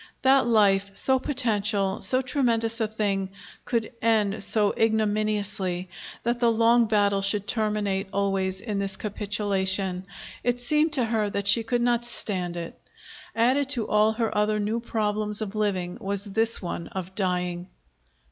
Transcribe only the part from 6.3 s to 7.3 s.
the long battle